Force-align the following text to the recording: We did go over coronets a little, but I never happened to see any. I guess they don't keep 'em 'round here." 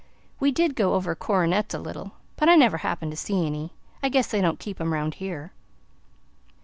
We 0.39 0.49
did 0.51 0.75
go 0.75 0.95
over 0.95 1.13
coronets 1.13 1.75
a 1.75 1.79
little, 1.79 2.13
but 2.35 2.49
I 2.49 2.55
never 2.55 2.77
happened 2.77 3.11
to 3.11 3.15
see 3.15 3.45
any. 3.45 3.71
I 4.01 4.09
guess 4.09 4.25
they 4.25 4.41
don't 4.41 4.57
keep 4.57 4.81
'em 4.81 4.93
'round 4.93 5.13
here." 5.21 5.51